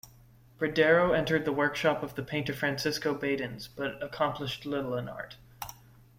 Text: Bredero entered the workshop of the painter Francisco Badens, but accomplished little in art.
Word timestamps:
Bredero 0.57 1.13
entered 1.15 1.45
the 1.45 1.51
workshop 1.51 2.01
of 2.01 2.15
the 2.15 2.23
painter 2.23 2.53
Francisco 2.55 3.13
Badens, 3.13 3.69
but 3.75 4.01
accomplished 4.01 4.65
little 4.65 4.97
in 4.97 5.07
art. 5.07 5.37